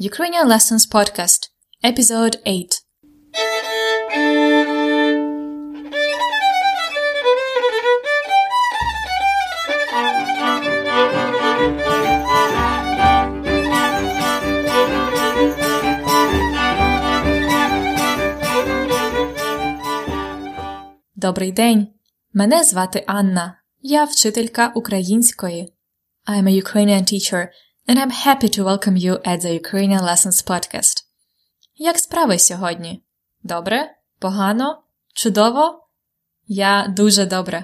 [0.00, 1.50] Ukrainian Lessons Podcast,
[1.84, 2.68] Episode 8.
[21.14, 21.88] Добрий день!
[22.32, 23.58] Мене звати Анна.
[23.80, 25.72] Я вчителька української.
[26.26, 27.48] I'm a Ukrainian teacher
[27.87, 31.03] and I'm happy to welcome you at the Ukrainian Lessons podcast.
[31.75, 33.03] Як справи сьогодні?
[33.43, 33.91] Добре?
[34.19, 34.83] Погано?
[35.13, 35.87] Чудово?
[36.47, 37.63] Я дуже добре.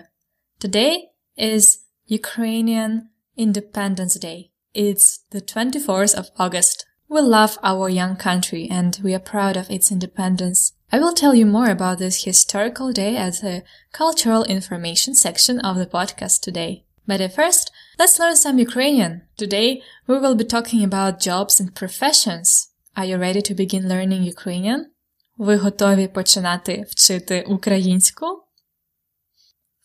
[0.59, 0.95] Today
[1.37, 1.63] is
[2.09, 3.01] Ukrainian
[3.37, 4.49] Independence Day.
[4.75, 6.85] It's the 24th of August.
[7.09, 10.73] We love our young country and we are proud of its independence.
[10.91, 15.77] I will tell you more about this historical day at the cultural information section of
[15.77, 16.85] the podcast today.
[17.07, 17.68] But at first,
[17.99, 19.21] let's learn some Ukrainian.
[19.37, 22.71] Today, we will be talking about jobs and professions.
[22.97, 24.85] Are you ready to begin learning Ukrainian?
[25.37, 28.25] Ви готові починати вчити українську?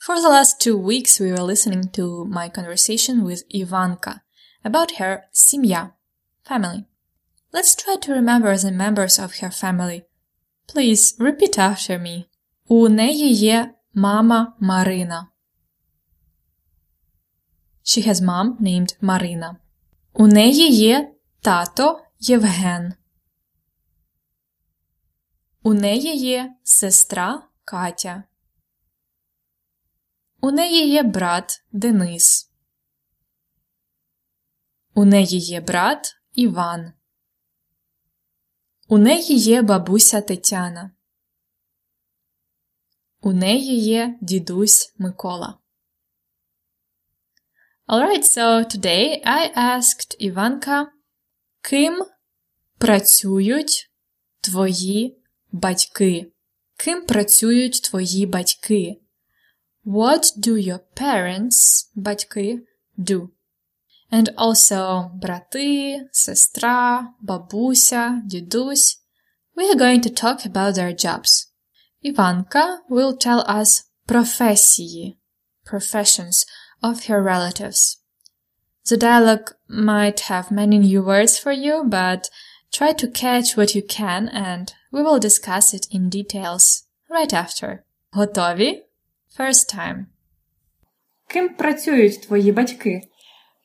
[0.07, 4.21] For the last two weeks, we were listening to my conversation with Ivanka
[4.65, 5.91] about her сім'я,
[6.51, 6.85] family.
[7.53, 10.03] Let's try to remember the members of her family.
[10.73, 12.25] Please repeat after me.
[12.69, 15.29] У неї є мама Марина.
[17.88, 19.56] She has mom named Marina.
[20.14, 22.94] У неї є тато Євген.
[25.64, 28.24] У неї є сестра Катя.
[30.42, 32.52] У неї є брат Денис.
[34.94, 36.94] У неї є брат Іван.
[38.88, 40.92] У неї є бабуся Тетяна.
[43.22, 45.60] У неї є дідусь Микола.
[47.89, 50.87] Alright, so today I asked Ivanka,
[51.63, 52.05] ким
[52.79, 53.91] працюють
[54.41, 56.33] твої батьки?
[56.77, 59.01] Ким працюють твої батьки?
[59.85, 62.61] What do your parents, батьки,
[62.99, 63.29] do?
[64.13, 69.01] And also брати, сестра, бабуся, дідусь.
[69.57, 71.53] We are going to talk about their jobs.
[72.05, 75.19] Ivanka will tell us професії,
[75.73, 76.47] professions
[76.83, 77.99] of her relatives.
[78.89, 82.31] The dialogue might have many new words for you, but
[82.73, 87.79] try to catch what you can and we will discuss it in details right after.
[88.13, 88.83] Готові?
[89.39, 90.07] First time.
[91.29, 93.01] Ким працюють твої батьки?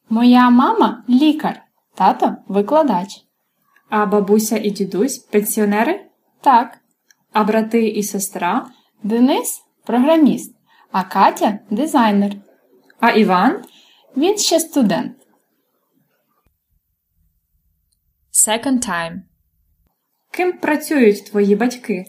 [0.10, 1.62] Моя мама лікар,
[1.96, 3.26] тато викладач.
[3.90, 6.06] А бабуся і дідусь пенсіонери?
[6.42, 6.78] Так,
[7.34, 8.66] А брати і сестра?
[9.04, 10.56] Денис програміст,
[10.92, 12.32] а Катя дизайнер.
[13.01, 13.65] А Іван?
[14.17, 15.17] Він ще студент.
[18.33, 19.17] Second time.
[20.33, 22.05] Ким працюють твої батьки?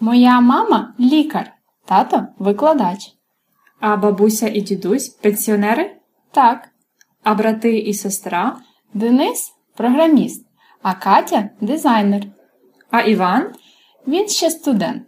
[0.00, 1.52] Моя мама лікар,
[1.84, 3.12] тато викладач.
[3.80, 5.96] А бабуся і дідусь пенсіонери?
[6.32, 6.68] Так,
[7.22, 8.60] А брати і сестра?
[8.94, 10.46] Денис програміст,
[10.82, 12.22] а Катя дизайнер.
[12.90, 13.52] А Іван?
[14.06, 15.02] Він ще студент.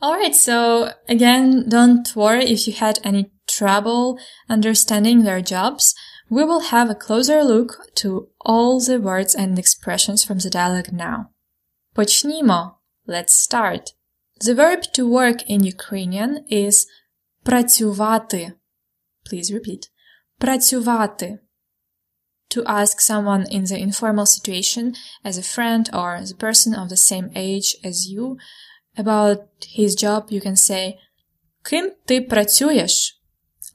[0.00, 4.19] Alright, so again, don't worry if you had any trouble
[4.49, 5.93] understanding their jobs.
[6.29, 10.91] We will have a closer look to all the words and expressions from the dialogue
[10.91, 11.29] now.
[11.95, 12.75] Почнімо.
[13.07, 13.93] Let's start.
[14.39, 16.87] The verb to work in Ukrainian is
[17.45, 18.53] працювати.
[19.29, 19.89] Please repeat.
[20.39, 21.39] Працювати.
[22.49, 26.97] To ask someone in the informal situation as a friend or the person of the
[26.97, 28.37] same age as you
[28.97, 30.95] about his job, you can say
[31.63, 33.08] Ким ти працюєш?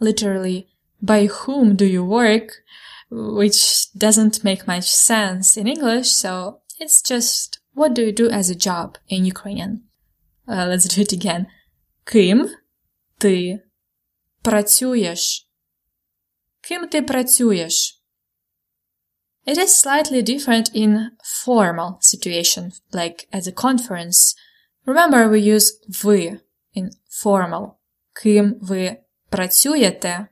[0.00, 0.69] Literally,
[1.03, 2.62] by whom do you work?
[3.10, 8.50] Which doesn't make much sense in English, so it's just what do you do as
[8.50, 9.82] a job in Ukrainian?
[10.48, 11.47] Uh, let's do it again.
[12.04, 12.50] Ким
[13.19, 13.60] ти
[14.43, 15.48] працюєш?
[16.60, 17.97] Ким ти працюєш?
[19.47, 21.10] It is slightly different in
[21.45, 24.34] formal situation, like at a conference.
[24.86, 25.72] Remember we use
[26.03, 26.41] ви
[26.74, 26.91] in
[27.22, 27.77] formal.
[28.22, 28.97] Ким ви
[29.35, 30.28] працюєте?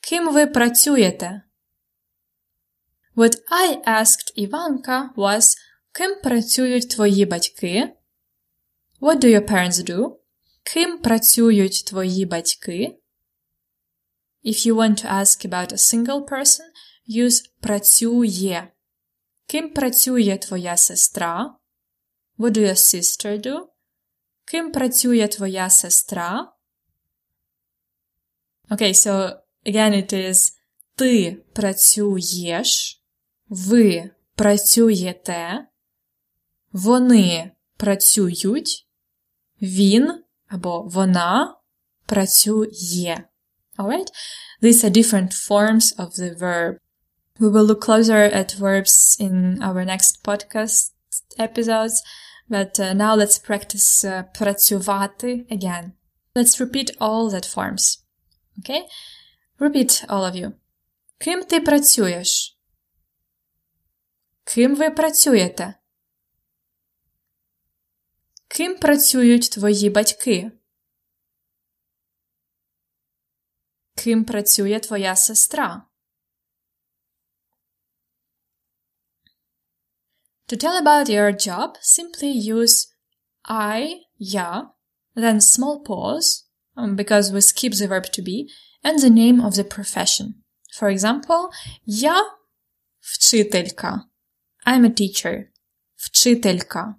[0.00, 1.42] Ким ви працюєте?
[3.16, 5.56] What I asked Ivanka was
[5.92, 7.96] Ким працюють твої батьки?
[9.00, 10.16] What do your parents do?
[10.62, 12.98] Ким працюють твої батьки?
[14.44, 16.66] If you want to ask about a single person,
[17.08, 18.68] use працює.
[19.46, 21.56] Ким працює твоя сестра?
[22.38, 23.66] What do your sister do?
[24.44, 26.53] Ким працює твоя сестра?
[28.71, 30.53] Okay, so again it is
[30.95, 33.01] ти працюєш.
[33.49, 35.65] Ви працюєте.
[36.71, 38.87] Вони працюють.
[39.61, 41.55] Він або вона
[42.05, 43.17] працює.
[43.77, 44.07] Alright?
[44.61, 46.77] These are different forms of the verb.
[47.39, 49.35] We will look closer at verbs in
[49.67, 50.91] our next podcast
[51.37, 51.95] episodes,
[52.49, 55.91] but uh, now let's practice uh, працювати again.
[56.35, 58.02] Let's repeat all that forms.
[58.58, 58.82] Okay?
[59.58, 60.52] Repeat all of you.
[61.18, 62.58] Ким ти працюєш?
[64.44, 65.74] Ким ви працюєте?
[68.48, 70.52] Ким працюють твої батьки?
[73.94, 75.86] Ким працює твоя сестра?
[80.48, 82.94] To tell about your job, simply use
[83.44, 84.70] I, я,
[85.16, 86.44] then small pause,
[86.75, 88.49] um, because we skip the verb to be,
[88.83, 90.35] and the name of the profession.
[90.71, 91.51] For example,
[91.85, 92.23] я
[92.99, 94.05] вчителька.
[94.65, 95.51] I'm a teacher.
[95.95, 96.95] Вчителька.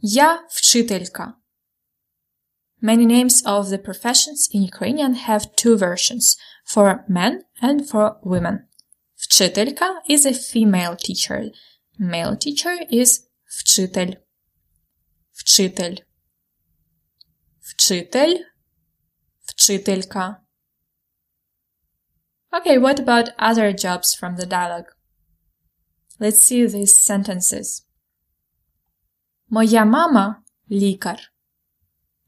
[0.00, 1.34] Я вчителька.
[2.80, 8.68] Many names of the professions in Ukrainian have two versions, for men and for women.
[9.16, 11.50] Вчителька is a female teacher.
[11.98, 14.18] Male teacher is вчитель.
[15.32, 16.04] Вчитель.
[17.72, 18.44] Вчитель.
[19.40, 20.42] Вчителька.
[22.50, 24.90] Okay, what about other jobs from the dialogue?
[26.18, 27.84] Let's see these sentences.
[29.50, 31.18] Моя мама – лікар.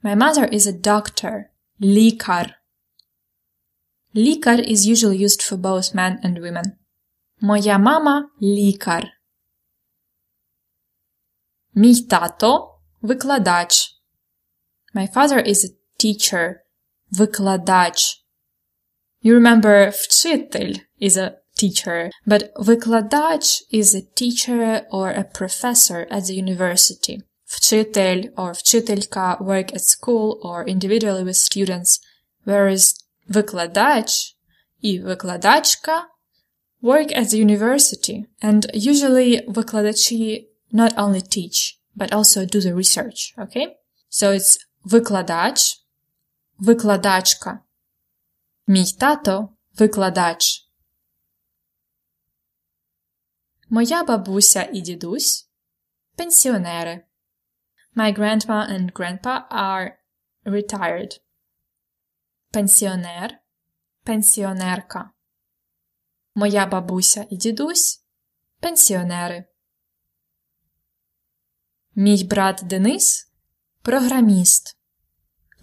[0.03, 1.51] My mother is a doctor.
[1.81, 2.55] Лікар.
[4.17, 6.73] Лікар is usually used for both men and women.
[7.41, 9.11] Моя мама – лікар.
[11.75, 13.94] Мій тато – викладач.
[14.96, 16.64] My father is a teacher,
[17.14, 18.24] викладач.
[19.22, 26.28] You remember вчитель is a teacher, but викладач is a teacher or a professor at
[26.28, 27.22] the university.
[27.46, 32.00] Вчитель or вчителька work at school or individually with students,
[32.46, 32.94] whereas
[33.30, 34.34] викладач
[34.82, 36.06] и викладачка
[36.82, 38.28] work at the university.
[38.42, 43.76] And usually выкладачи not only teach, but also do the research, okay?
[44.10, 45.88] So it's викладач,
[46.58, 47.60] викладачка.
[48.68, 50.70] Мій тато– викладач.
[53.70, 55.52] Моя бабуся і дідусь–
[56.16, 57.06] пенсіонери.
[57.96, 59.92] My grandma and grandpa are
[60.46, 61.22] retired.
[62.52, 63.38] Пенсіонер–
[64.04, 65.12] пенсіонерка.
[66.36, 68.06] Моя бабуся і дідусь–
[68.60, 69.46] пенсіонери.
[71.96, 73.32] Мій брат Денис–
[73.82, 74.75] програміст.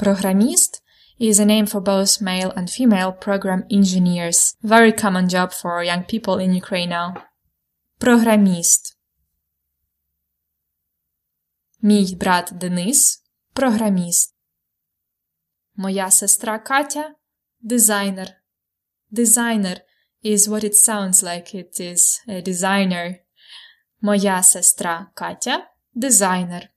[0.01, 0.83] Програміст
[1.19, 4.55] is a name for both male and female program engineers.
[4.63, 7.13] Very common job for young people in Ukraine now.
[7.99, 8.97] Програміст.
[11.81, 14.35] Мій брат Денис – програміст.
[15.75, 18.27] Моя сестра Катя – дизайнер.
[19.11, 19.77] Дизайнер
[20.23, 23.15] is what it sounds like it is a designer.
[24.01, 26.69] Моя сестра Катя – дизайнер.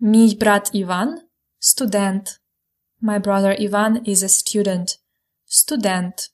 [0.00, 2.40] Мій брат Іван – студент.
[3.02, 4.98] My brother Ivan is a student.
[5.44, 6.32] Студент.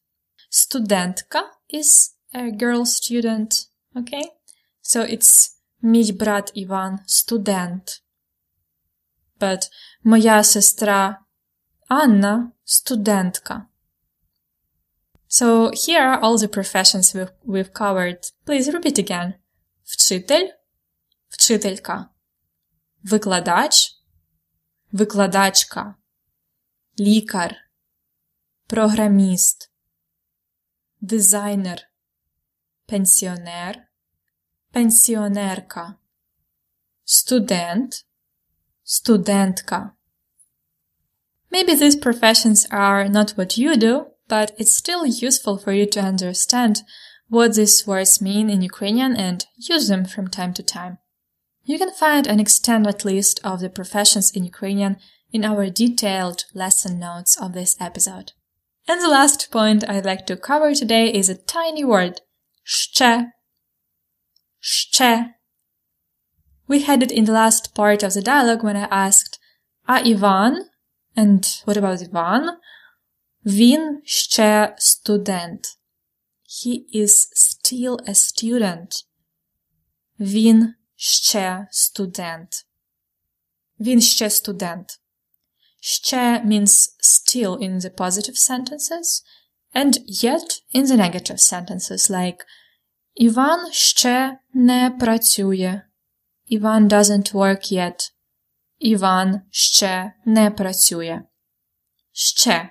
[0.50, 1.42] Студентка
[1.74, 3.50] is a girl student.
[3.96, 4.24] Okay?
[4.82, 5.50] So it's
[5.82, 8.02] мій брат Іван – студент.
[9.40, 9.70] But
[10.02, 11.18] моя сестра
[11.88, 13.66] Анна – студентка.
[15.28, 18.30] So here are all the professions we've, we've covered.
[18.46, 19.34] Please repeat again.
[19.84, 20.48] Вчитель,
[21.28, 22.08] вчителька.
[23.02, 23.90] Викладач,
[24.92, 25.94] викладачка.
[27.00, 27.56] Лікар,
[28.66, 29.72] програміст.
[31.00, 31.82] Дизайнер,
[32.86, 33.82] пенсіонер,
[34.72, 35.94] пенсіонерка.
[37.04, 38.06] Студент,
[38.82, 39.92] студентка.
[41.50, 46.00] Maybe these professions are not what you do, but it's still useful for you to
[46.00, 46.82] understand
[47.28, 50.98] what these words mean in Ukrainian and use them from time to time.
[51.64, 54.96] You can find an extended list of the professions in Ukrainian
[55.32, 58.32] in our detailed lesson notes of this episode.
[58.86, 62.22] And the last point I'd like to cover today is a tiny word,
[62.64, 63.26] ще.
[64.60, 65.34] Ще.
[66.66, 69.38] We had it in the last part of the dialogue when I asked,
[69.86, 70.68] a Ivan?
[71.16, 72.56] And what about Ivan?
[73.46, 75.66] Він ще студент.
[76.46, 79.04] He is still a student.
[80.20, 80.74] Він
[81.05, 82.49] ще студент.
[83.79, 84.99] Він ще студент.
[85.79, 89.23] Ще means still in the positive sentences,
[89.75, 92.37] and yet in the negative sentences like
[93.15, 95.81] Іван ще не працює.
[96.45, 98.11] Іван doesn't work yet.
[98.79, 101.21] Іван ще не працює.
[102.11, 102.69] Ще.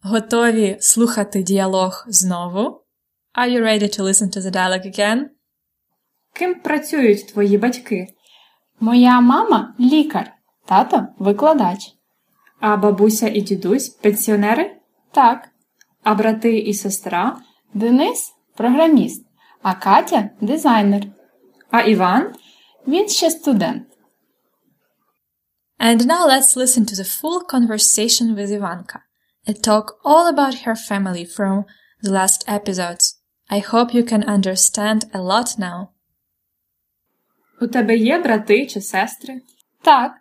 [0.00, 2.84] Готові слухати діалог знову?
[3.34, 5.28] Are you ready to listen to the dialogue again?
[6.34, 8.06] Ким працюють твої батьки?
[8.80, 10.32] Моя мама лікар,
[10.64, 11.92] тато викладач.
[12.60, 14.76] А бабуся і дідусь пенсіонери?
[15.12, 15.48] Так,
[16.04, 17.36] А брати і сестра?
[17.74, 19.26] Денис програміст,
[19.62, 21.06] а Катя дизайнер.
[21.70, 22.34] А Іван?
[22.86, 23.86] Він ще студент.
[25.80, 28.98] And now let's listen to the full conversation with Ivanka.
[29.46, 31.64] A talk all about her family from
[32.02, 33.04] the last episodes.
[33.56, 35.93] I hope you can understand a lot now.
[37.60, 39.40] У тебе є брати чи сестри?
[39.82, 40.12] Так,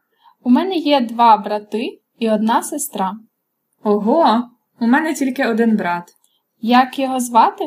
[0.43, 3.13] у мене є два брати і одна сестра.
[3.83, 4.49] Ого,
[4.79, 6.03] у мене тільки один брат.
[6.61, 7.63] Як його звати?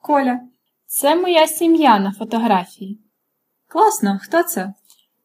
[0.00, 0.40] Коля.
[0.86, 3.00] Це моя сім'я на фотографії.
[3.68, 4.72] Класно, хто це?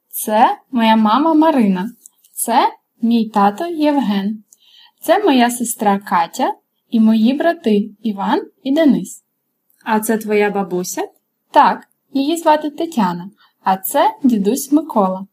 [0.09, 1.91] Це моя мама Марина.
[2.33, 2.69] Це
[3.01, 4.43] мій тато Євген.
[5.01, 6.53] Це моя сестра Катя
[6.89, 9.23] і мої брати Іван і Денис.
[9.83, 11.01] А це твоя бабуся?
[11.51, 13.29] Так, її звати Тетяна,
[13.63, 15.27] а це дідусь Микола.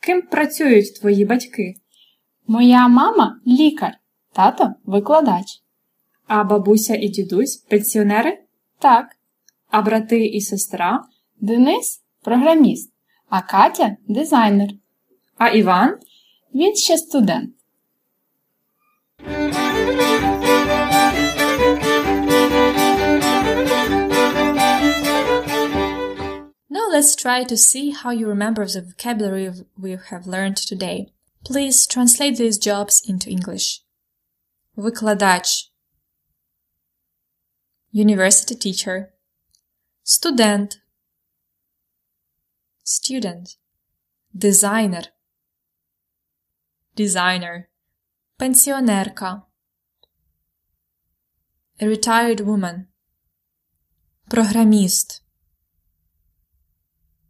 [0.00, 1.74] Ким працюють твої батьки?
[2.46, 3.92] Моя мама лікар,
[4.32, 5.46] тато викладач.
[6.26, 8.38] А бабуся і дідусь пенсіонери?
[8.78, 9.16] Так,
[9.70, 11.04] А брати і сестра?
[11.40, 12.92] Денис програміст,
[13.28, 14.68] а Катя дизайнер.
[15.38, 15.98] А Іван?
[16.54, 17.54] Він ще студент.
[26.89, 31.11] let's try to see how you remember the vocabulary we have learned today.
[31.43, 33.81] Please translate these jobs into English.
[34.77, 35.69] Викладач
[37.93, 39.13] University teacher
[40.03, 40.81] Студент
[42.83, 43.57] Student
[44.33, 45.05] Designer
[46.95, 47.67] Designer
[48.37, 49.43] Пенсіонерка
[51.79, 52.85] A retired woman
[54.29, 55.23] Програміст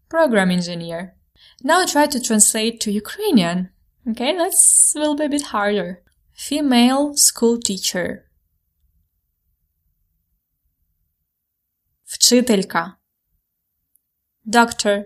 [0.10, 1.16] program engineer.
[1.64, 3.70] Now try to translate to Ukrainian.
[4.10, 6.04] Okay, that's will be a bit harder.
[6.34, 8.26] Female school teacher.
[12.06, 12.98] Вчителька.
[14.46, 15.06] Doctor.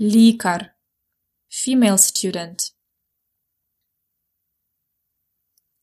[0.00, 0.74] Лікар.
[1.48, 2.72] Female student.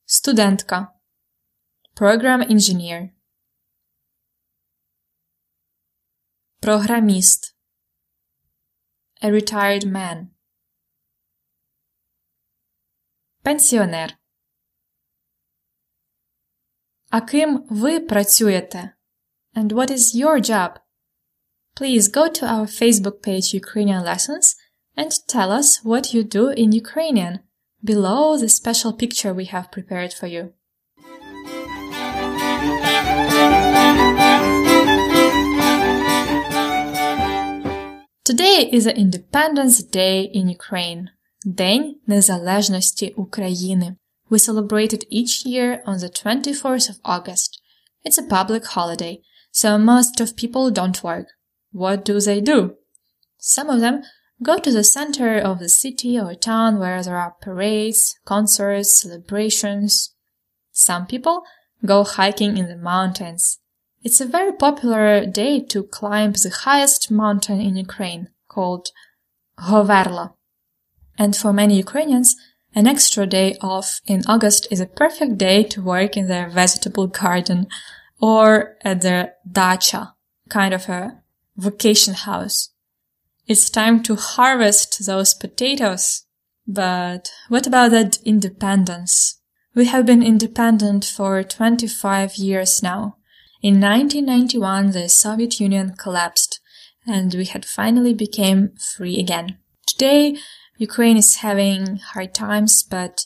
[0.06, 0.88] Студентка.
[1.96, 3.14] Program engineer.
[6.62, 7.56] Програміст.
[9.22, 10.28] A retired man.
[13.44, 14.18] Пенсіонер.
[17.10, 18.94] А ким ви працюєте?
[19.56, 20.80] And what is your job?
[21.80, 24.56] Please go to our Facebook page Ukrainian Lessons
[24.96, 27.40] and tell us what you do in Ukrainian
[27.84, 30.54] below the special picture we have prepared for you.
[38.32, 41.10] Today is Independence Day in Ukraine.
[41.46, 43.96] День Незалежності України.
[44.30, 47.62] We celebrate it each year on the 24th of August.
[48.06, 49.22] It's a public holiday,
[49.52, 51.28] so most of people don't work.
[51.72, 52.60] What do they do?
[53.38, 53.98] Some of them
[54.44, 60.14] go to the center of the city or town where there are parades, concerts, celebrations.
[60.72, 61.38] Some people
[61.86, 63.60] go hiking in the mountains.
[64.05, 68.91] It's a very popular day to climb the highest mountain in Ukraine, called
[69.61, 70.35] Hoverla.
[71.17, 72.35] And for many Ukrainians,
[72.75, 77.07] an extra day off in August is a perfect day to work in their vegetable
[77.07, 77.69] garden
[78.21, 80.15] or at their dacha,
[80.49, 81.23] kind of a
[81.57, 82.71] vacation house.
[83.47, 86.25] It's time to harvest those potatoes.
[86.67, 89.41] But what about that independence?
[89.75, 93.17] We have been independent for 25 years now.
[93.63, 96.59] In 1991, the Soviet Union collapsed
[97.07, 99.59] and we had finally became free again.
[99.87, 100.37] Today,
[100.79, 103.25] Ukraine is having hard times, but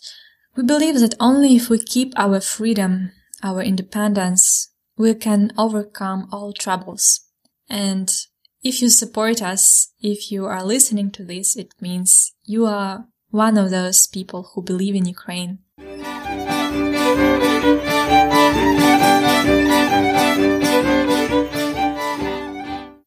[0.54, 3.12] we believe that only if we keep our freedom,
[3.42, 7.22] our independence, we can overcome all troubles.
[7.70, 8.14] And
[8.62, 13.56] if you support us, if you are listening to this, it means you are one
[13.56, 15.60] of those people who believe in Ukraine.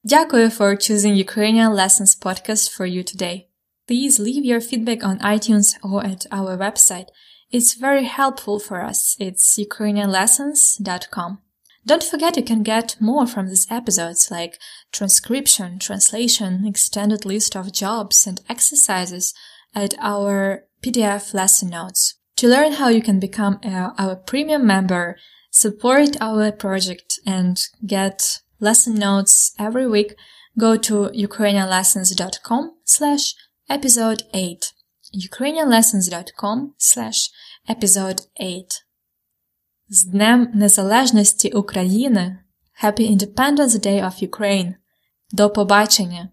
[0.09, 3.49] Дякую for choosing Ukrainian Lessons podcast for you today.
[3.87, 7.09] Please leave your feedback on iTunes or at our website.
[7.50, 9.17] It's very helpful for us.
[9.19, 11.38] It's ukrainianlessons.com.
[11.87, 14.59] Don't forget you can get more from these episodes like
[14.91, 19.35] transcription, translation, extended list of jobs and exercises
[19.75, 22.14] at our PDF lesson notes.
[22.37, 25.17] To learn how you can become a, our premium member,
[25.50, 30.14] support our project and get lesson notes every week,
[30.57, 33.35] go to ukrainianlessons.com slash
[33.69, 34.73] episode 8.
[35.14, 37.31] ukrainianlessons.com slash
[37.69, 38.85] episode 8.
[39.88, 42.38] З Днем Незалежності України!
[42.85, 44.75] Happy Independence Day of Ukraine!
[45.31, 46.29] До побачення!